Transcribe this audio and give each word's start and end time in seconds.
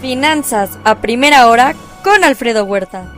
Finanzas 0.00 0.78
a 0.84 1.00
primera 1.00 1.48
hora 1.48 1.74
con 2.04 2.22
Alfredo 2.22 2.64
Huerta. 2.64 3.14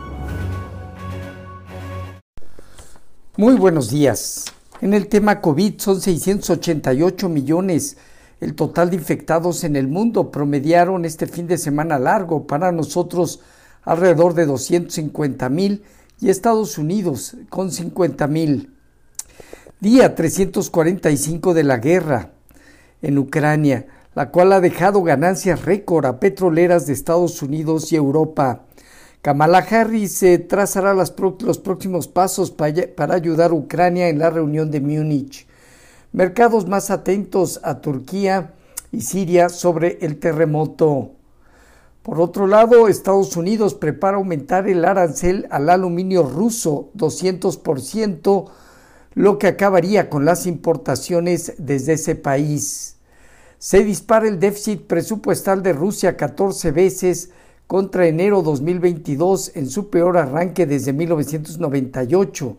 Muy 3.37 3.57
buenos 3.57 3.91
días. 3.91 4.45
En 4.81 4.95
el 4.95 5.09
tema 5.09 5.41
COVID 5.41 5.75
son 5.79 6.01
688 6.01 7.29
millones. 7.29 7.97
El 8.41 8.55
total 8.55 8.91
de 8.91 8.97
infectados 8.97 9.65
en 9.65 9.75
el 9.75 9.89
mundo 9.89 10.31
promediaron 10.31 11.05
este 11.05 11.27
fin 11.27 11.49
de 11.49 11.59
semana 11.59 11.99
largo 11.99 12.47
para 12.47 12.71
nosotros 12.71 13.41
alrededor 13.83 14.35
de 14.35 14.47
250 14.47 15.49
mil 15.49 15.83
y 16.21 16.31
Estados 16.31 16.79
Unidos 16.79 17.37
con 17.49 17.73
50 17.73 18.27
mil. 18.29 18.73
Día 19.81 20.15
345 20.15 21.55
de 21.55 21.65
la 21.65 21.79
guerra 21.79 22.31
en 23.03 23.19
Ucrania 23.19 23.87
la 24.19 24.33
cual 24.33 24.53
ha 24.53 24.61
dejado 24.61 25.05
ganancias 25.05 25.65
récord 25.65 26.05
a 26.05 26.19
petroleras 26.19 26.89
de 26.89 26.93
Estados 26.93 27.41
Unidos 27.41 27.93
y 27.93 27.95
Europa. 27.95 28.63
Kamala 29.23 29.59
Harris 29.59 30.27
trazará 30.49 30.93
los 30.93 31.13
próximos 31.13 32.09
pasos 32.09 32.51
para 32.51 33.15
ayudar 33.15 33.53
a 33.53 33.55
Ucrania 33.55 34.09
en 34.09 34.19
la 34.19 34.31
reunión 34.31 34.73
de 34.73 34.81
Múnich. 34.81 35.47
Mercados 36.11 36.67
más 36.67 36.91
atentos 36.91 37.61
a 37.63 37.81
Turquía 37.81 38.55
y 38.91 39.03
Siria 39.03 39.49
sobre 39.51 39.99
el 40.01 40.19
terremoto. 40.19 41.13
Por 42.03 42.21
otro 42.21 42.49
lado, 42.49 42.89
Estados 42.89 43.37
Unidos 43.37 43.75
prepara 43.75 44.17
aumentar 44.17 44.69
el 44.69 44.85
arancel 44.85 45.47
al 45.49 45.71
aluminio 45.71 46.25
ruso 46.25 46.91
200%, 46.97 48.51
lo 49.15 49.39
que 49.39 49.47
acabaría 49.47 50.11
con 50.11 50.25
las 50.25 50.47
importaciones 50.47 51.53
desde 51.59 51.93
ese 51.93 52.17
país 52.17 52.98
se 53.59 53.83
dispara 53.85 54.29
el 54.29 54.39
déficit 54.39 54.83
presupuestal 54.87 55.63
de 55.63 55.73
Rusia 55.73 56.17
14 56.17 56.71
veces 56.71 57.31
contra 57.67 58.07
enero 58.07 58.43
2022 58.43 59.53
en 59.57 59.69
su 59.69 59.91
peor 59.91 60.17
arranque 60.17 60.65
desde 60.65 60.93
1998. 60.93 62.57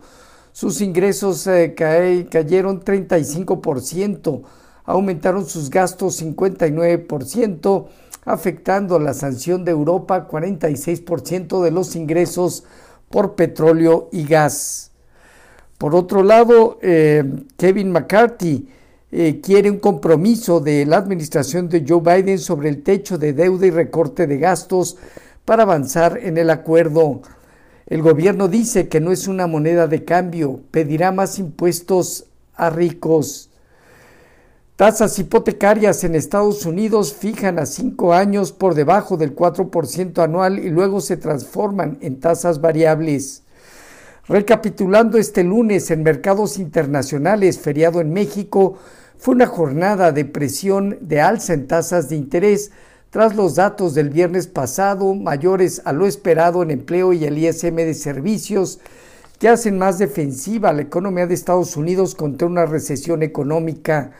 Sus 0.52 0.82
ingresos 0.82 1.48
eh, 1.48 1.73
cayeron 1.76 2.82
35%, 2.84 4.42
aumentaron 4.84 5.46
sus 5.46 5.70
gastos 5.70 6.22
59%, 6.22 7.88
afectando 8.26 9.00
la 9.00 9.14
sanción 9.14 9.64
de 9.64 9.72
Europa 9.72 10.28
46% 10.28 11.64
de 11.64 11.72
los 11.72 11.95
ingresos 11.95 12.66
por 13.10 13.36
petróleo 13.36 14.10
y 14.12 14.26
gas. 14.26 14.92
Por 15.78 15.95
otro 15.95 16.23
lado, 16.23 16.78
eh, 16.82 17.23
Kevin 17.58 17.92
McCarthy, 17.92 18.68
eh, 19.12 19.42
quiere 19.42 19.72
un 19.72 19.80
compromiso 19.80 20.60
de 20.60 20.86
la 20.86 20.98
administración 20.98 21.68
de 21.68 21.84
Joe 21.88 22.02
Biden 22.02 22.38
sobre 22.40 22.70
el 22.70 22.84
techo 22.84 23.18
de 23.18 23.34
deuda 23.34 23.66
y 23.66 23.72
recorte 23.72 24.28
de 24.28 24.38
gastos 24.38 24.98
para 25.46 25.64
avanzar 25.64 26.20
en 26.22 26.38
el 26.38 26.50
acuerdo. 26.50 27.22
El 27.88 28.04
gobierno 28.04 28.48
dice 28.48 28.88
que 28.88 29.00
no 29.00 29.12
es 29.12 29.28
una 29.28 29.48
moneda 29.48 29.88
de 29.88 30.06
cambio, 30.06 30.60
pedirá 30.70 31.12
más 31.12 31.40
impuestos 31.40 32.26
a 32.54 32.70
ricos. 32.70 33.50
Tasas 34.76 35.18
hipotecarias 35.18 36.04
en 36.04 36.16
Estados 36.16 36.66
Unidos 36.66 37.14
fijan 37.14 37.60
a 37.60 37.66
cinco 37.66 38.14
años 38.14 38.52
por 38.52 38.76
debajo 38.76 39.18
del 39.18 39.36
4% 39.36 40.23
anual 40.23 40.60
y 40.60 40.70
luego 40.70 41.02
se 41.02 41.18
transforman 41.18 41.98
en 42.02 42.20
tasas 42.20 42.62
variables. 42.62 43.44
Recapitulando 44.30 45.18
este 45.18 45.44
lunes 45.44 45.90
en 45.90 46.04
mercados 46.04 46.60
internacionales, 46.60 47.58
feriado 47.58 48.00
en 48.00 48.14
México, 48.14 48.78
fue 49.18 49.34
una 49.34 49.48
jornada 49.48 50.12
de 50.12 50.24
presión 50.24 51.00
de 51.02 51.20
alza 51.20 51.56
en 51.56 51.66
tasas 51.66 52.10
de 52.10 52.18
interés 52.18 52.70
tras 53.10 53.36
los 53.36 53.56
datos 53.56 53.96
del 53.96 54.12
viernes 54.12 54.46
pasado 54.46 55.16
mayores 55.16 55.82
a 55.84 55.94
lo 55.94 56.06
esperado 56.06 56.62
en 56.62 56.70
empleo 56.70 57.12
y 57.12 57.26
el 57.26 57.40
ISM 57.40 57.76
de 57.78 57.96
servicios 57.96 58.80
que 59.40 59.50
hacen 59.50 59.80
más 59.80 59.98
defensiva 59.98 60.73
la 60.73 60.84
economía 60.84 61.26
de 61.26 61.34
Estados 61.34 61.76
Unidos 61.76 62.14
contra 62.14 62.48
una 62.48 62.68
recesión 62.68 63.23
económica. 63.23 64.12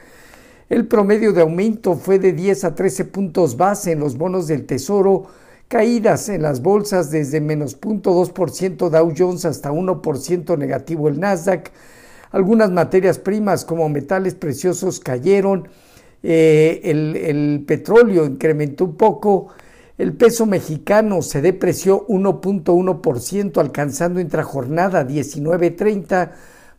El 0.68 0.88
promedio 0.88 1.32
de 1.32 1.42
aumento 1.42 1.94
fue 1.94 2.18
de 2.18 2.32
10 2.32 2.64
a 2.64 2.74
13 2.74 3.04
puntos 3.04 3.56
base 3.56 3.92
en 3.92 4.00
los 4.00 4.18
bonos 4.18 4.48
del 4.48 4.66
Tesoro, 4.66 5.28
caídas 5.70 6.28
en 6.28 6.42
las 6.42 6.62
bolsas 6.62 7.12
desde 7.12 7.40
menos 7.40 7.80
0.2% 7.80 8.90
Dow 8.90 9.14
Jones 9.16 9.44
hasta 9.44 9.70
1% 9.70 10.58
negativo 10.58 11.06
el 11.08 11.20
Nasdaq, 11.20 11.70
algunas 12.32 12.72
materias 12.72 13.20
primas 13.20 13.64
como 13.64 13.88
metales 13.88 14.34
preciosos 14.34 14.98
cayeron, 14.98 15.68
eh, 16.24 16.80
el, 16.82 17.62
petróleo 17.68 18.26
incrementó 18.26 18.84
un 18.84 18.96
poco, 18.96 19.46
el 19.96 20.12
peso 20.12 20.44
mexicano 20.44 21.22
se 21.22 21.40
depreció 21.40 22.04
1.1%, 22.08 23.60
alcanzando 23.60 24.18
intrajornada 24.18 25.06
19.30 25.06 26.32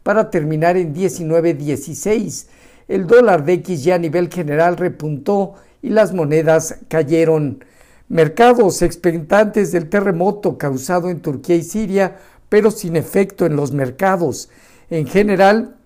para 0.04 0.30
terminar 0.30 0.76
en 0.76 0.94
19.16. 0.94 2.48
El 2.90 3.08
dólar 3.08 3.46
de 3.46 3.54
X 3.54 3.86
ya 3.86 3.96
a 3.96 4.00
nivel 4.00 4.28
general 4.28 4.76
repuntó 4.76 5.54
y 5.82 5.92
las 5.92 6.14
monedas 6.14 6.76
cayeron. 6.90 7.64
Mercados 8.12 8.82
expectantes 8.82 9.72
del 9.72 9.88
terremoto 9.88 10.58
causado 10.58 11.10
en 11.10 11.22
Turquía 11.22 11.56
y 11.56 11.64
Siria, 11.64 12.18
pero 12.50 12.70
sin 12.70 12.98
efecto 12.98 13.46
en 13.46 13.56
los 13.56 13.72
mercados 13.72 14.50
en 14.90 15.08
general, 15.08 15.78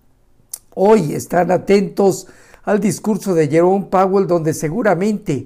hoy 0.73 1.13
están 1.13 1.51
atentos 1.51 2.25
al 2.63 2.79
discurso 2.79 3.35
de 3.35 3.47
Jerome 3.47 3.85
Powell, 3.91 4.25
donde 4.25 4.55
seguramente 4.55 5.45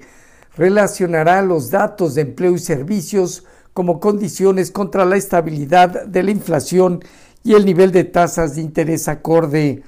relacionará 0.55 1.41
los 1.41 1.69
datos 1.69 2.15
de 2.15 2.21
empleo 2.21 2.53
y 2.53 2.59
servicios 2.59 3.43
como 3.73 3.99
condiciones 3.99 4.71
contra 4.71 5.03
la 5.03 5.17
estabilidad 5.17 6.05
de 6.05 6.23
la 6.23 6.31
inflación 6.31 7.03
y 7.43 7.55
el 7.55 7.65
nivel 7.65 7.91
de 7.91 8.05
tasas 8.05 8.55
de 8.55 8.61
interés 8.61 9.09
acorde. 9.09 9.83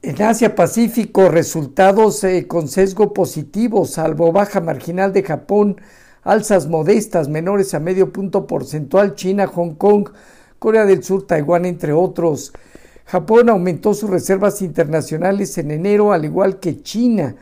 En 0.00 0.22
Asia 0.22 0.54
Pacífico, 0.54 1.28
resultados 1.28 2.22
eh, 2.22 2.46
con 2.46 2.68
sesgo 2.68 3.12
positivo, 3.12 3.84
salvo 3.84 4.30
baja 4.30 4.60
marginal 4.60 5.12
de 5.12 5.24
Japón, 5.24 5.80
alzas 6.22 6.68
modestas 6.68 7.28
menores 7.28 7.74
a 7.74 7.80
medio 7.80 8.12
punto 8.12 8.46
porcentual, 8.46 9.16
China, 9.16 9.48
Hong 9.48 9.74
Kong, 9.74 10.10
Corea 10.60 10.84
del 10.84 11.02
Sur, 11.02 11.26
Taiwán, 11.26 11.64
entre 11.64 11.92
otros. 11.92 12.52
Japón 13.06 13.48
aumentó 13.48 13.92
sus 13.92 14.08
reservas 14.08 14.62
internacionales 14.62 15.58
en 15.58 15.72
enero, 15.72 16.12
al 16.12 16.24
igual 16.24 16.60
que 16.60 16.80
China, 16.80 17.34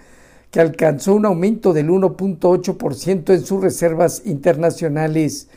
que 0.51 0.61
alcanzó 0.61 1.15
un 1.15 1.27
aumento 1.27 1.75
del 1.75 1.91
1.8% 1.91 3.35
en 3.35 3.45
sus 3.45 3.61
reservas 3.61 4.23
internacionales. 4.25 5.49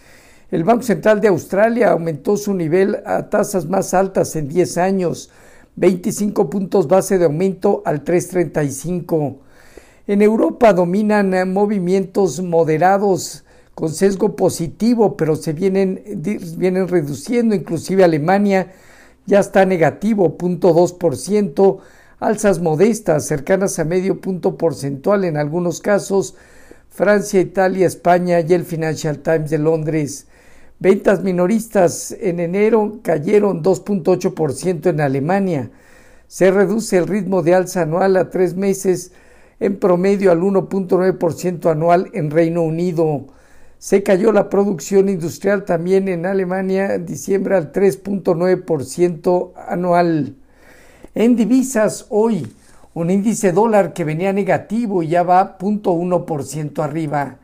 El 0.51 0.65
Banco 0.65 0.83
Central 0.83 1.21
de 1.21 1.29
Australia 1.29 1.91
aumentó 1.91 2.35
su 2.35 2.53
nivel 2.53 2.97
a 3.05 3.29
tasas 3.29 3.67
más 3.67 3.93
altas 3.93 4.35
en 4.35 4.49
10 4.49 4.77
años, 4.77 5.29
25 5.75 6.49
puntos 6.49 6.87
base 6.87 7.17
de 7.17 7.25
aumento 7.25 7.81
al 7.85 8.03
3.35. 8.03 9.37
En 10.07 10.21
Europa 10.21 10.73
dominan 10.73 11.53
movimientos 11.53 12.41
moderados 12.41 13.43
con 13.75 13.93
sesgo 13.93 14.35
positivo, 14.35 15.15
pero 15.15 15.35
se 15.35 15.53
vienen, 15.53 16.03
vienen 16.57 16.87
reduciendo, 16.87 17.55
inclusive 17.55 18.03
Alemania 18.03 18.73
ya 19.25 19.39
está 19.39 19.65
negativo, 19.65 20.37
0.2%, 20.37 21.77
alzas 22.19 22.59
modestas 22.59 23.25
cercanas 23.25 23.79
a 23.79 23.85
medio 23.85 24.19
punto 24.19 24.57
porcentual 24.57 25.23
en 25.23 25.37
algunos 25.37 25.79
casos, 25.79 26.35
Francia, 26.89 27.39
Italia, 27.39 27.87
España 27.87 28.41
y 28.41 28.53
el 28.53 28.65
Financial 28.65 29.19
Times 29.19 29.51
de 29.51 29.59
Londres. 29.59 30.27
Ventas 30.81 31.23
minoristas 31.23 32.15
en 32.21 32.39
enero 32.39 32.99
cayeron 33.03 33.61
2.8% 33.61 34.89
en 34.89 35.01
Alemania. 35.01 35.71
Se 36.27 36.51
reduce 36.51 36.95
el 36.95 37.05
ritmo 37.05 37.41
de 37.41 37.53
alza 37.53 37.81
anual 37.81 38.15
a 38.15 38.29
tres 38.29 38.55
meses 38.55 39.11
en 39.59 39.77
promedio 39.77 40.31
al 40.31 40.39
1.9% 40.39 41.69
anual 41.69 42.09
en 42.13 42.31
Reino 42.31 42.61
Unido. 42.61 43.25
Se 43.77 44.03
cayó 44.03 44.31
la 44.31 44.49
producción 44.49 45.09
industrial 45.09 45.65
también 45.65 46.07
en 46.07 46.25
Alemania 46.25 46.95
en 46.95 47.05
diciembre 47.05 47.57
al 47.57 47.73
3.9% 47.73 49.51
anual. 49.67 50.35
En 51.13 51.35
divisas 51.35 52.05
hoy, 52.07 52.47
un 52.93 53.09
índice 53.09 53.51
dólar 53.51 53.91
que 53.91 54.05
venía 54.05 54.31
negativo 54.31 55.03
y 55.03 55.09
ya 55.09 55.23
va 55.23 55.57
0.1% 55.57 56.81
arriba. 56.81 57.39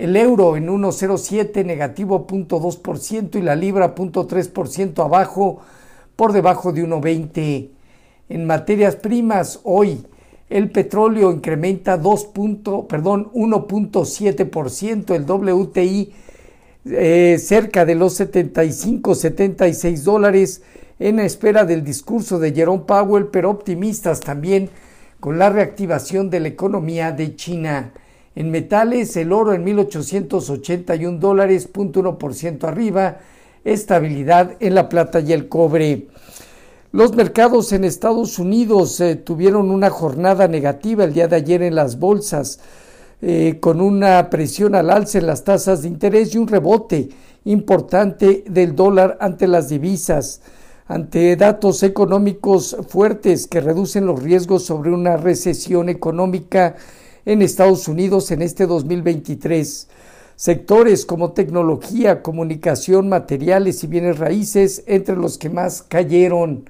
El 0.00 0.16
euro 0.16 0.56
en 0.56 0.68
1.07 0.68 1.62
negativo 1.62 2.26
0.2% 2.26 3.38
y 3.38 3.42
la 3.42 3.54
libra 3.54 3.94
0.3% 3.94 5.04
abajo 5.04 5.60
por 6.16 6.32
debajo 6.32 6.72
de 6.72 6.82
1.20. 6.86 7.68
En 8.30 8.46
materias 8.46 8.96
primas 8.96 9.60
hoy 9.62 10.06
el 10.48 10.70
petróleo 10.70 11.30
incrementa 11.30 11.98
2 11.98 12.30
perdón, 12.88 13.30
1.7%, 13.34 15.14
el 15.14 15.30
WTI 15.30 16.12
eh, 16.86 17.36
cerca 17.38 17.84
de 17.84 17.94
los 17.94 18.14
75, 18.14 19.14
76 19.14 20.02
dólares 20.02 20.62
en 20.98 21.20
espera 21.20 21.66
del 21.66 21.84
discurso 21.84 22.38
de 22.38 22.54
Jerome 22.54 22.84
Powell, 22.86 23.26
pero 23.26 23.50
optimistas 23.50 24.20
también 24.20 24.70
con 25.20 25.38
la 25.38 25.50
reactivación 25.50 26.30
de 26.30 26.40
la 26.40 26.48
economía 26.48 27.12
de 27.12 27.36
China. 27.36 27.92
En 28.40 28.50
metales, 28.50 29.18
el 29.18 29.34
oro 29.34 29.52
en 29.52 29.64
1881 29.64 31.18
dólares, 31.18 31.68
0.1% 31.70 32.64
arriba, 32.64 33.18
estabilidad 33.66 34.56
en 34.60 34.74
la 34.74 34.88
plata 34.88 35.20
y 35.20 35.34
el 35.34 35.46
cobre. 35.46 36.06
Los 36.90 37.14
mercados 37.14 37.70
en 37.74 37.84
Estados 37.84 38.38
Unidos 38.38 38.98
eh, 39.02 39.16
tuvieron 39.16 39.70
una 39.70 39.90
jornada 39.90 40.48
negativa 40.48 41.04
el 41.04 41.12
día 41.12 41.28
de 41.28 41.36
ayer 41.36 41.60
en 41.60 41.74
las 41.74 41.98
bolsas, 41.98 42.60
eh, 43.20 43.58
con 43.60 43.82
una 43.82 44.30
presión 44.30 44.74
al 44.74 44.88
alza 44.88 45.18
en 45.18 45.26
las 45.26 45.44
tasas 45.44 45.82
de 45.82 45.88
interés 45.88 46.34
y 46.34 46.38
un 46.38 46.48
rebote 46.48 47.10
importante 47.44 48.42
del 48.48 48.74
dólar 48.74 49.18
ante 49.20 49.48
las 49.48 49.68
divisas, 49.68 50.40
ante 50.88 51.36
datos 51.36 51.82
económicos 51.82 52.74
fuertes 52.88 53.46
que 53.46 53.60
reducen 53.60 54.06
los 54.06 54.22
riesgos 54.22 54.64
sobre 54.64 54.92
una 54.92 55.18
recesión 55.18 55.90
económica 55.90 56.76
en 57.30 57.42
Estados 57.42 57.86
Unidos 57.86 58.32
en 58.32 58.42
este 58.42 58.66
2023. 58.66 59.86
Sectores 60.34 61.06
como 61.06 61.30
tecnología, 61.30 62.22
comunicación, 62.22 63.08
materiales 63.08 63.84
y 63.84 63.86
bienes 63.86 64.18
raíces 64.18 64.82
entre 64.88 65.14
los 65.14 65.38
que 65.38 65.48
más 65.48 65.82
cayeron. 65.82 66.68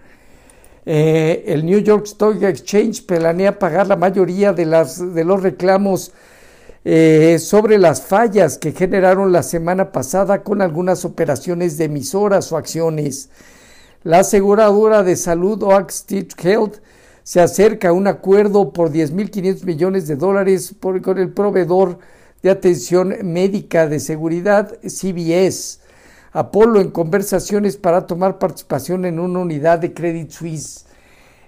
Eh, 0.84 1.44
el 1.46 1.64
New 1.64 1.78
York 1.78 2.04
Stock 2.04 2.42
Exchange 2.42 3.06
planea 3.06 3.58
pagar 3.58 3.86
la 3.86 3.96
mayoría 3.96 4.52
de, 4.52 4.66
las, 4.66 5.14
de 5.14 5.24
los 5.24 5.42
reclamos 5.42 6.12
eh, 6.84 7.38
sobre 7.38 7.78
las 7.78 8.02
fallas 8.02 8.58
que 8.58 8.72
generaron 8.72 9.32
la 9.32 9.42
semana 9.42 9.92
pasada 9.92 10.42
con 10.42 10.60
algunas 10.60 11.06
operaciones 11.06 11.78
de 11.78 11.86
emisoras 11.86 12.52
o 12.52 12.58
acciones. 12.58 13.30
La 14.02 14.18
aseguradora 14.18 15.02
de 15.04 15.16
salud 15.16 15.62
Oak 15.62 15.90
Health 16.42 16.80
se 17.22 17.40
acerca 17.40 17.88
a 17.88 17.92
un 17.92 18.06
acuerdo 18.06 18.72
por 18.72 18.90
10.500 18.90 19.64
millones 19.64 20.06
de 20.06 20.16
dólares 20.16 20.74
con 20.80 21.18
el 21.18 21.32
proveedor 21.32 21.98
de 22.42 22.50
atención 22.50 23.14
médica 23.22 23.86
de 23.86 24.00
seguridad 24.00 24.78
CBS. 24.82 25.80
Apolo 26.32 26.80
en 26.80 26.90
conversaciones 26.90 27.76
para 27.76 28.06
tomar 28.06 28.38
participación 28.38 29.04
en 29.04 29.18
una 29.18 29.40
unidad 29.40 29.80
de 29.80 29.92
Credit 29.92 30.30
Suisse. 30.30 30.86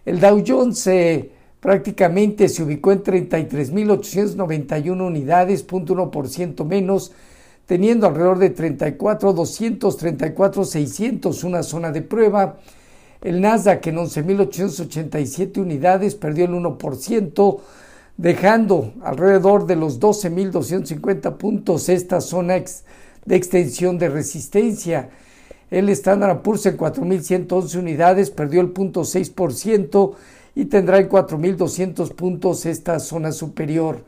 El 0.04 0.19
Dow 0.19 0.42
Jones 0.44 0.84
eh, 0.88 1.30
prácticamente 1.60 2.48
se 2.48 2.64
ubicó 2.64 2.90
en 2.90 3.04
33.891 3.04 5.06
unidades, 5.06 5.66
0.1% 5.66 6.64
menos, 6.64 7.12
teniendo 7.66 8.08
alrededor 8.08 8.38
de 8.38 8.54
34.200, 8.54 9.78
34.600 9.78 11.44
una 11.44 11.62
zona 11.62 11.92
de 11.92 12.02
prueba. 12.02 12.58
El 13.22 13.40
Nasdaq 13.40 13.86
en 13.86 13.96
11.887 13.98 15.58
unidades 15.58 16.16
perdió 16.16 16.46
el 16.46 16.52
1%, 16.52 17.60
dejando 18.16 18.94
alrededor 19.00 19.66
de 19.66 19.76
los 19.76 20.00
12.250 20.00 21.36
puntos 21.36 21.88
esta 21.88 22.20
zona 22.20 22.54
de 23.24 23.36
extensión 23.36 23.98
de 23.98 24.08
resistencia. 24.08 25.10
El 25.70 25.88
Standard 25.90 26.42
Poor's 26.42 26.66
en 26.66 26.76
4.111 26.76 27.78
unidades 27.78 28.30
perdió 28.30 28.60
el 28.60 28.74
0.6% 28.74 30.14
y 30.56 30.64
tendrá 30.64 30.98
en 30.98 31.08
4.200 31.08 32.14
puntos 32.14 32.66
esta 32.66 32.98
zona 32.98 33.30
superior. 33.30 34.04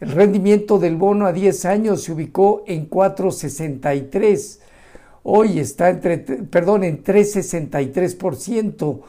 El 0.00 0.12
rendimiento 0.12 0.78
del 0.78 0.96
bono 0.96 1.26
a 1.26 1.32
10 1.32 1.64
años 1.66 2.02
se 2.02 2.12
ubicó 2.12 2.64
en 2.66 2.88
4.63. 2.88 4.60
Hoy 5.28 5.58
está 5.58 5.90
entre, 5.90 6.14
en 6.14 6.48
3.63%. 6.50 9.00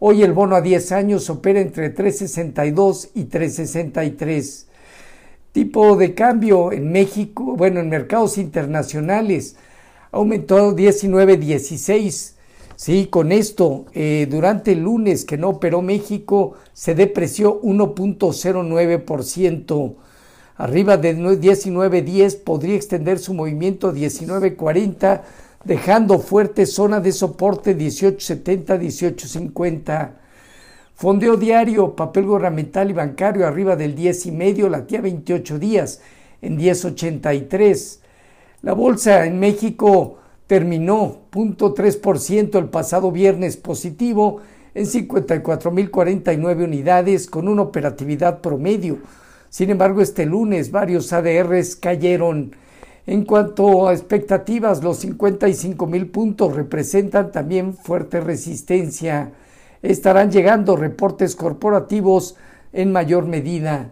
Hoy 0.00 0.24
el 0.24 0.32
bono 0.32 0.56
a 0.56 0.60
10 0.60 0.90
años 0.90 1.30
opera 1.30 1.60
entre 1.60 1.94
3.62 1.94 3.10
y 3.14 3.26
3.63. 3.26 4.66
Tipo 5.52 5.96
de 5.96 6.12
cambio 6.14 6.72
en 6.72 6.90
México, 6.90 7.54
bueno, 7.56 7.78
en 7.78 7.88
mercados 7.88 8.36
internacionales, 8.36 9.54
aumentó 10.10 10.74
19.16 10.74 12.32
Sí, 12.74 13.06
con 13.06 13.30
esto, 13.30 13.86
eh, 13.92 14.26
durante 14.28 14.72
el 14.72 14.80
lunes 14.80 15.24
que 15.24 15.38
no 15.38 15.50
operó 15.50 15.82
México, 15.82 16.54
se 16.72 16.96
depreció 16.96 17.60
1.09%. 17.60 19.94
Arriba 20.56 20.96
de 20.96 21.16
19.10 21.16 22.42
podría 22.42 22.74
extender 22.76 23.18
su 23.18 23.34
movimiento 23.34 23.92
19.40, 23.92 25.20
dejando 25.64 26.18
fuerte 26.18 26.66
zona 26.66 27.00
de 27.00 27.12
soporte 27.12 27.74
18.70-18.50. 27.76 30.10
Fondeo 30.94 31.36
diario, 31.36 31.94
papel 31.96 32.26
gubernamental 32.26 32.90
y 32.90 32.92
bancario 32.92 33.46
arriba 33.46 33.76
del 33.76 33.94
10 33.94 34.26
y 34.26 34.32
medio, 34.32 34.68
latía 34.68 35.00
28 35.00 35.58
días 35.58 36.02
en 36.42 36.58
10.83. 36.58 38.00
La 38.62 38.74
bolsa 38.74 39.24
en 39.26 39.40
México 39.40 40.18
terminó 40.46 41.22
0.3% 41.32 42.58
el 42.58 42.66
pasado 42.66 43.10
viernes 43.12 43.56
positivo 43.56 44.42
en 44.74 44.84
54.049 44.84 46.64
unidades 46.64 47.26
con 47.26 47.48
una 47.48 47.62
operatividad 47.62 48.40
promedio. 48.40 48.98
Sin 49.48 49.70
embargo, 49.70 50.02
este 50.02 50.26
lunes 50.26 50.70
varios 50.70 51.12
ADRs 51.12 51.76
cayeron. 51.76 52.54
En 53.10 53.24
cuanto 53.24 53.88
a 53.88 53.92
expectativas, 53.92 54.84
los 54.84 55.04
55.000 55.04 56.12
puntos 56.12 56.54
representan 56.54 57.32
también 57.32 57.74
fuerte 57.74 58.20
resistencia. 58.20 59.32
Estarán 59.82 60.30
llegando 60.30 60.76
reportes 60.76 61.34
corporativos 61.34 62.36
en 62.72 62.92
mayor 62.92 63.26
medida. 63.26 63.90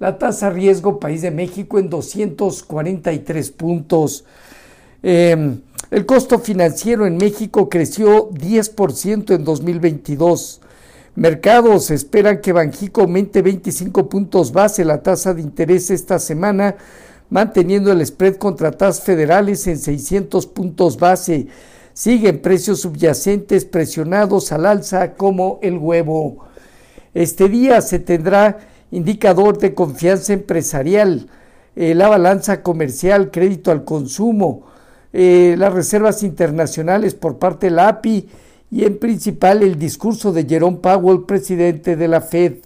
La 0.00 0.18
tasa 0.18 0.50
riesgo 0.50 0.98
país 0.98 1.22
de 1.22 1.30
México 1.30 1.78
en 1.78 1.88
243 1.88 3.52
puntos. 3.52 4.24
Em, 5.00 5.60
el 5.92 6.04
costo 6.04 6.40
financiero 6.40 7.06
en 7.06 7.18
México 7.18 7.68
creció 7.68 8.30
10% 8.30 9.32
en 9.32 9.44
2022. 9.44 10.60
Mercados 11.14 11.92
esperan 11.92 12.40
que 12.40 12.52
Banjico 12.52 13.02
aumente 13.02 13.42
25 13.42 14.08
puntos 14.08 14.50
base 14.50 14.84
la 14.84 15.04
tasa 15.04 15.34
de 15.34 15.42
interés 15.42 15.88
esta 15.92 16.18
semana, 16.18 16.74
manteniendo 17.30 17.92
el 17.92 18.04
spread 18.04 18.36
contra 18.36 18.72
tasas 18.72 19.04
federales 19.04 19.66
en 19.66 19.78
600 19.78 20.46
puntos 20.46 20.98
base. 20.98 21.48
Siguen 21.92 22.40
precios 22.40 22.80
subyacentes 22.80 23.64
presionados 23.64 24.52
al 24.52 24.66
alza 24.66 25.14
como 25.14 25.58
el 25.62 25.78
huevo. 25.78 26.46
Este 27.14 27.48
día 27.48 27.80
se 27.80 27.98
tendrá 27.98 28.58
indicador 28.90 29.58
de 29.58 29.74
confianza 29.74 30.32
empresarial, 30.32 31.28
eh, 31.74 31.94
la 31.94 32.08
balanza 32.08 32.62
comercial, 32.62 33.30
crédito 33.30 33.70
al 33.70 33.84
consumo, 33.84 34.66
eh, 35.12 35.54
las 35.58 35.72
reservas 35.72 36.22
internacionales 36.22 37.14
por 37.14 37.38
parte 37.38 37.66
de 37.68 37.72
la 37.72 37.88
API 37.88 38.28
y 38.70 38.84
en 38.84 38.98
principal 38.98 39.62
el 39.62 39.78
discurso 39.78 40.32
de 40.32 40.44
Jerome 40.44 40.78
Powell, 40.78 41.24
presidente 41.24 41.96
de 41.96 42.08
la 42.08 42.20
Fed. 42.20 42.65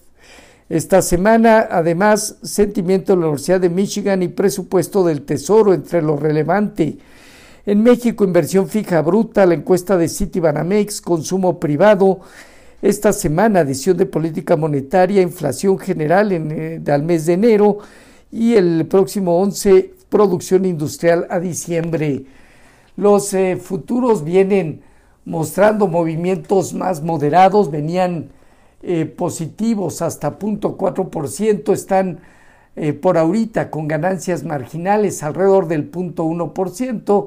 Esta 0.70 1.02
semana, 1.02 1.66
además, 1.68 2.36
sentimiento 2.42 3.12
de 3.12 3.18
la 3.18 3.26
Universidad 3.26 3.60
de 3.60 3.68
Michigan 3.68 4.22
y 4.22 4.28
presupuesto 4.28 5.04
del 5.04 5.22
Tesoro 5.22 5.74
entre 5.74 6.00
lo 6.00 6.16
relevante. 6.16 6.96
En 7.66 7.82
México, 7.82 8.22
inversión 8.22 8.68
fija 8.68 9.02
bruta, 9.02 9.46
la 9.46 9.54
encuesta 9.54 9.96
de 9.96 10.08
Citibanamex, 10.08 11.00
consumo 11.00 11.58
privado. 11.58 12.20
Esta 12.80 13.12
semana, 13.12 13.60
adición 13.60 13.96
de 13.96 14.06
política 14.06 14.54
monetaria, 14.54 15.20
inflación 15.22 15.76
general 15.76 16.30
en, 16.30 16.52
eh, 16.52 16.92
al 16.92 17.02
mes 17.02 17.26
de 17.26 17.32
enero 17.32 17.78
y 18.30 18.54
el 18.54 18.86
próximo 18.86 19.40
11, 19.40 19.92
producción 20.08 20.64
industrial 20.64 21.26
a 21.30 21.40
diciembre. 21.40 22.26
Los 22.96 23.34
eh, 23.34 23.56
futuros 23.60 24.22
vienen 24.22 24.82
mostrando 25.24 25.88
movimientos 25.88 26.74
más 26.74 27.02
moderados, 27.02 27.72
venían 27.72 28.30
eh, 28.82 29.06
positivos 29.06 30.02
hasta 30.02 30.38
0.4%, 30.38 31.72
están 31.72 32.20
eh, 32.76 32.92
por 32.92 33.18
ahorita 33.18 33.70
con 33.70 33.88
ganancias 33.88 34.44
marginales 34.44 35.22
alrededor 35.22 35.68
del 35.68 35.90
0.1%, 35.90 37.26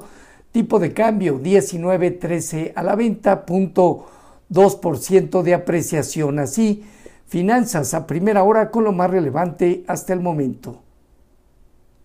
tipo 0.52 0.80
de 0.80 0.94
cambio 0.94 1.40
19.13 1.40 2.74
a 2.76 2.84
la 2.84 2.96
venta, 2.96 3.46
0.2% 3.46 5.42
de 5.42 5.54
apreciación. 5.54 6.40
Así, 6.40 6.84
finanzas 7.28 7.94
a 7.94 8.08
primera 8.08 8.44
hora 8.44 8.72
con 8.72 8.84
lo 8.84 8.92
más 8.92 9.10
relevante 9.10 9.84
hasta 9.88 10.14
el 10.14 10.20
momento. 10.22 10.83